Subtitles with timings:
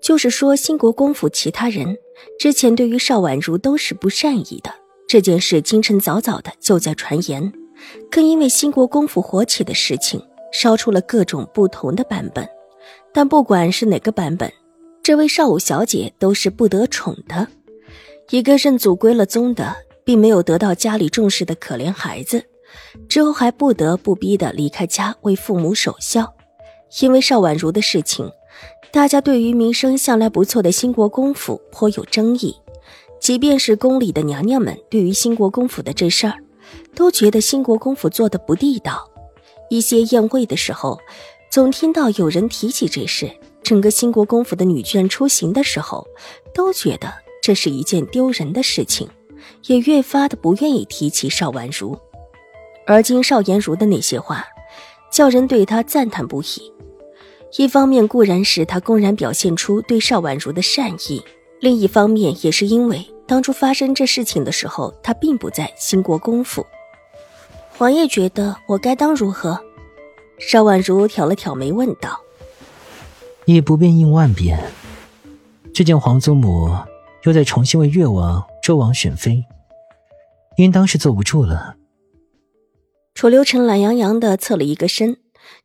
[0.00, 1.96] 就是说兴国公府其他人
[2.38, 4.70] 之前对于邵婉如都是不善意的。
[5.08, 7.52] 这件事今晨早早的就在传言，
[8.10, 10.20] 更因为兴国公府火起的事情，
[10.52, 12.48] 烧出了各种不同的版本。
[13.12, 14.52] 但不管是哪个版本，
[15.02, 17.46] 这位邵武小姐都是不得宠的，
[18.30, 22.44] 一个认祖归了宗的，并没有得到家里重视的可怜孩子，
[23.08, 26.34] 之后还不得不逼的离开家为父母守孝。
[27.00, 28.30] 因为邵婉如的事情，
[28.90, 32.56] 大家对于名声向来不错的兴国公府颇有争议。
[33.20, 36.34] 即便是宫里的娘娘们，对于兴国公府的这事儿，
[36.94, 39.10] 都觉得兴国公府做的不地道。
[39.68, 40.98] 一些宴会的时候，
[41.50, 43.30] 总听到有人提起这事。
[43.62, 46.06] 整个兴国公府的女眷出行的时候，
[46.54, 49.08] 都觉得这是一件丢人的事情，
[49.66, 51.98] 也越发的不愿意提起邵婉如。
[52.86, 54.44] 而今邵颜如的那些话，
[55.10, 56.72] 叫人对她赞叹不已。
[57.58, 61.22] 一方面固然是他公然表现出对邵婉如的善意，
[61.60, 66.66] 另一方面也是因为当初发生这事情的时候，他并不在兴国公府。
[67.78, 69.58] 王爷觉得我该当如何？
[70.38, 72.20] 邵婉如挑了挑眉问道
[73.46, 74.62] ：“以不变应万变，
[75.72, 76.76] 这件皇祖母
[77.22, 79.44] 又在重新为越王、周王选妃，
[80.58, 81.76] 应当是坐不住了。”
[83.14, 85.16] 楚留臣懒洋洋的侧了一个身。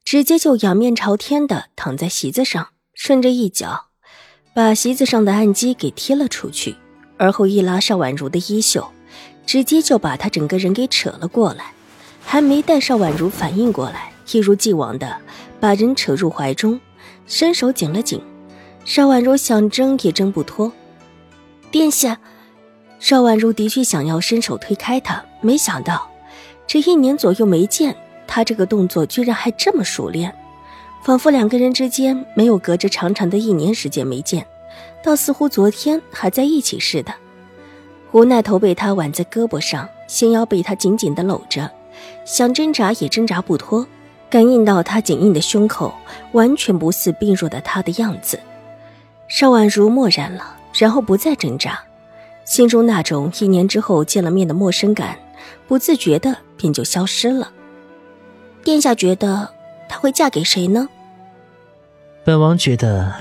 [0.03, 3.85] 直接就仰面朝天的躺在席子上，顺着一脚
[4.53, 6.75] 把席子上的案几给踢了出去，
[7.17, 8.91] 而后一拉邵婉如的衣袖，
[9.45, 11.73] 直接就把她整个人给扯了过来。
[12.23, 15.17] 还没待邵婉如反应过来，一如既往的
[15.59, 16.79] 把人扯入怀中，
[17.25, 18.21] 伸手紧了紧。
[18.85, 20.71] 邵婉如想挣也挣不脱。
[21.71, 22.19] 殿下，
[22.99, 26.09] 邵婉如的确想要伸手推开他，没想到
[26.67, 27.95] 这一年左右没见。
[28.33, 30.33] 他这个动作居然还这么熟练，
[31.03, 34.47] 仿佛两个人之间没有隔着长长的一年时间没见，
[35.03, 37.13] 倒似乎昨天还在一起似的。
[38.13, 41.69] 无奈头被他挽在胳膊上，纤腰被他紧紧的搂着，
[42.23, 43.85] 想挣扎也挣扎不脱。
[44.29, 45.93] 感应到他紧硬的胸口，
[46.31, 48.39] 完全不似病弱的他的样子。
[49.27, 51.77] 邵婉如默然了，然后不再挣扎，
[52.45, 55.19] 心中那种一年之后见了面的陌生感，
[55.67, 57.51] 不自觉的便就消失了。
[58.63, 59.49] 殿下觉得
[59.89, 60.87] 她会嫁给谁呢？
[62.23, 63.13] 本王觉得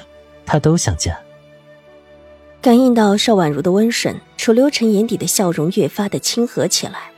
[0.44, 1.18] 她都想嫁。
[2.60, 7.10] 感应到邵婉如的温顺，楚留臣眼底的笑容越发的亲和起来。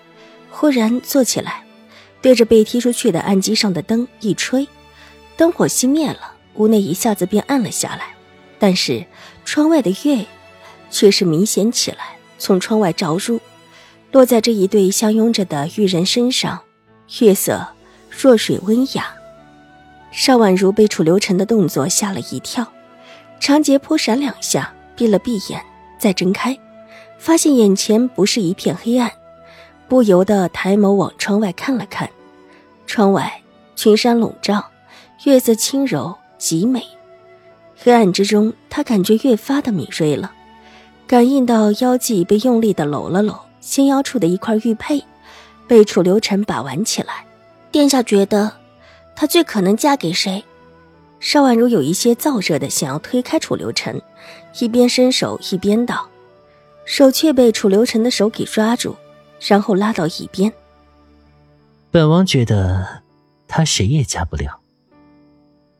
[0.50, 1.64] 忽然坐起来，
[2.20, 4.68] 对着被踢出去的案几上的灯一吹，
[5.36, 8.14] 灯火熄灭了，屋内一下子便暗了下来。
[8.60, 9.04] 但是
[9.44, 10.24] 窗外的月
[10.88, 13.40] 却是明显起来，从窗外照入，
[14.12, 16.60] 落在这一对相拥着的玉人身上，
[17.18, 17.66] 月色。
[18.14, 19.06] 弱水温雅，
[20.10, 22.64] 邵婉如被楚留臣的动作吓了一跳，
[23.40, 25.60] 长睫扑闪两下，闭了闭眼，
[25.98, 26.56] 再睁开，
[27.18, 29.10] 发现眼前不是一片黑暗，
[29.88, 32.08] 不由得抬眸往窗外看了看。
[32.86, 33.42] 窗外
[33.74, 34.62] 群山笼罩，
[35.24, 36.84] 月色轻柔极美。
[37.76, 40.30] 黑暗之中，他感觉越发的敏锐了，
[41.06, 45.02] 感应到腰际被用力的搂了搂，纤腰处的一块玉佩
[45.66, 47.24] 被楚留臣把玩起来。
[47.72, 48.52] 殿下觉得，
[49.16, 50.44] 她最可能嫁给谁？
[51.18, 54.00] 邵婉如有一些燥热的想要推开楚留臣，
[54.60, 56.08] 一边伸手一边道，
[56.84, 58.94] 手却被楚留臣的手给抓住，
[59.40, 60.52] 然后拉到一边。
[61.90, 63.02] 本王觉得，
[63.48, 64.60] 她谁也嫁不了。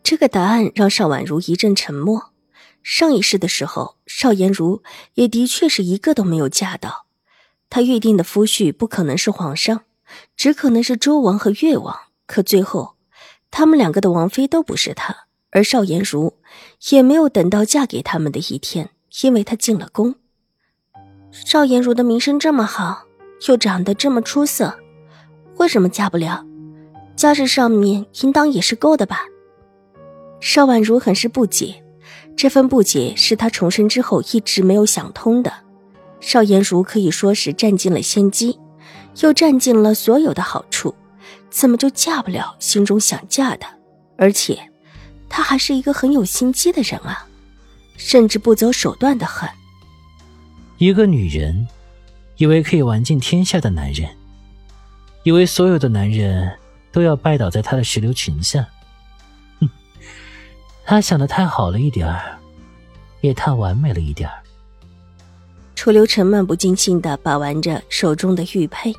[0.03, 2.31] 这个答案让邵婉如一阵沉默。
[2.83, 4.83] 上一世的时候，邵颜如
[5.15, 7.07] 也的确是一个都没有嫁到，
[7.69, 9.83] 她预定的夫婿不可能是皇上。
[10.37, 12.95] 只可能是周王和越王，可最后，
[13.51, 16.35] 他们两个的王妃都不是他，而邵颜如
[16.91, 18.91] 也没有等到嫁给他们的一天，
[19.23, 20.15] 因为她进了宫。
[21.31, 23.05] 邵颜如的名声这么好，
[23.49, 24.79] 又长得这么出色，
[25.57, 26.45] 为什么嫁不了？
[27.17, 29.25] 家世上面应当也是够的吧？
[30.41, 31.85] 邵婉如很是不解，
[32.37, 35.53] 这份不解是她重生之后一直没有想通的。
[36.21, 38.59] 邵颜如可以说是占尽了先机。
[39.21, 40.95] 又占尽了所有的好处，
[41.51, 43.67] 怎么就嫁不了心中想嫁的？
[44.17, 44.71] 而且，
[45.29, 47.27] 他还是一个很有心机的人啊！
[47.97, 49.49] 甚至不择手段的很。
[50.79, 51.69] 一个女人，
[52.37, 54.09] 以为可以玩尽天下的男人，
[55.23, 56.59] 以为所有的男人
[56.91, 58.67] 都要拜倒在她的石榴裙下。
[59.61, 59.69] 哼，
[60.85, 62.39] 她想的太好了一点儿，
[63.21, 64.42] 也太完美了一点儿。
[65.83, 68.95] 楚留臣漫不经心的把玩着手中的玉佩，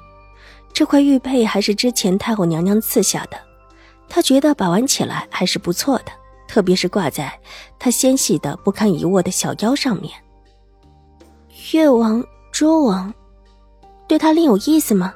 [0.73, 3.39] 这块玉佩还是之前太后娘娘赐下的，
[4.09, 6.11] 他觉得把玩起来还是不错的，
[6.45, 7.39] 特别是挂在
[7.79, 10.11] 他纤细的不堪一握的小腰上面。
[11.71, 12.21] 越王、
[12.51, 13.13] 周王，
[14.05, 15.13] 对他另有意思吗？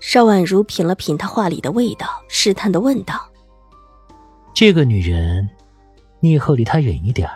[0.00, 3.28] 邵婉如品了品他话里的味道，试探的问道
[4.56, 5.46] ：“这个女人，
[6.20, 7.28] 你以后离她远一点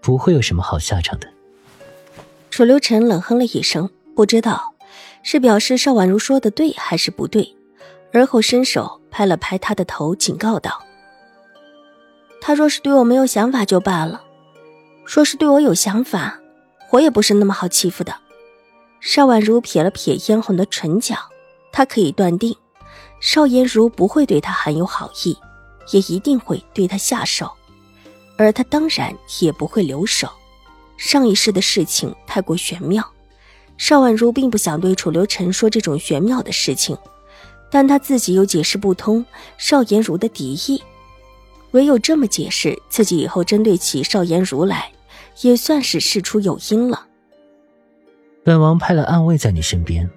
[0.00, 1.32] 不会有什么好下场的。”
[2.54, 4.74] 楚留臣冷哼了一声，不知道
[5.24, 7.52] 是表示邵婉如说的对还是不对，
[8.12, 10.80] 而后伸手拍了拍他的头，警告道
[12.40, 14.22] ：“他若是对我没有想法就罢了，
[15.04, 16.38] 说是对我有想法，
[16.92, 18.14] 我也不是那么好欺负的。”
[19.02, 21.16] 邵婉如撇了撇嫣红的唇角，
[21.72, 22.56] 她可以断定，
[23.18, 25.36] 邵颜如不会对她含有好意，
[25.90, 27.50] 也一定会对她下手，
[28.38, 30.28] 而她当然也不会留手。
[30.96, 33.04] 上一世的事情太过玄妙，
[33.76, 36.96] 邵婉如并不想对楚留臣说这种玄妙的事情，
[37.70, 39.24] 但她自己又解释不通
[39.58, 40.82] 邵颜如的敌意，
[41.72, 44.92] 唯有这么解释，自己以后针对起邵颜如来，
[45.42, 47.08] 也算是事出有因了。
[48.44, 50.08] 本王派了暗卫在你身边，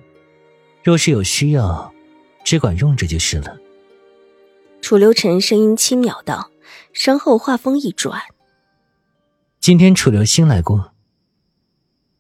[0.84, 1.92] 若是有需要，
[2.44, 3.58] 只管用着就是了。
[4.82, 6.52] 楚留臣声音轻渺道，
[6.94, 8.22] 身后话锋一转。
[9.68, 10.94] 今天楚留星来过，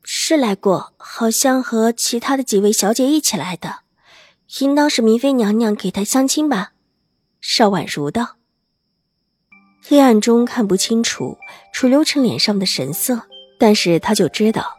[0.03, 3.83] 是来过，好像和其他的几位小姐一起来的，
[4.59, 6.73] 应当是明妃娘娘给他相亲吧？
[7.39, 8.35] 邵婉如道。
[9.81, 11.37] 黑暗中看不清楚
[11.71, 13.21] 楚留臣脸上的神色，
[13.57, 14.75] 但是他就知道，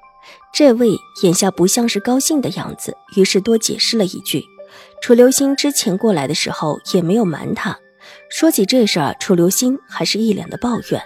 [0.52, 0.90] 这位
[1.22, 4.44] 眼下不像是高兴的样子，于是多解释了一句。
[5.00, 7.78] 楚留星之前过来的时候也没有瞒他，
[8.28, 11.02] 说起这事儿，楚留星还是一脸的抱怨。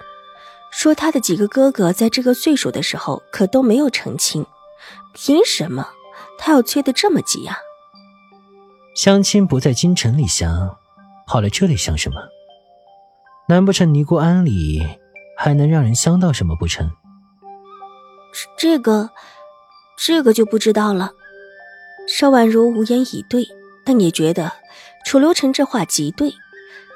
[0.73, 4.45] 说他的几个哥哥在这个岁数的时候可都没有成亲，
[5.13, 5.89] 凭什么
[6.39, 7.57] 他要催得这么急啊？
[8.97, 10.77] 相亲不在京城里相，
[11.27, 12.17] 跑来这里相什么？
[13.49, 14.81] 难不成尼姑庵里
[15.37, 16.91] 还能让人相到什么不成？
[18.57, 19.11] 这个，
[19.99, 21.11] 这个就不知道了。
[22.09, 23.47] 邵婉如无言以对，
[23.85, 24.51] 但也觉得
[25.05, 26.33] 楚留臣这话极对，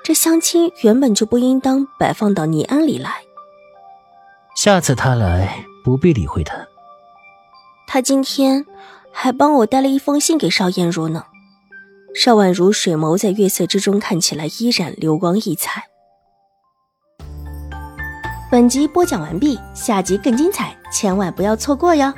[0.02, 3.25] 这相亲原本就不应当摆放到尼庵里来。
[4.56, 6.66] 下次他来，不必理会他。
[7.86, 8.64] 他今天
[9.12, 11.24] 还帮我带了一封信给邵艳如呢。
[12.14, 15.84] 邵婉如水眸在月色之中看起来依然流光溢彩。
[18.50, 22.10] 本集播讲完毕，下集更精彩，千万不要错过哟。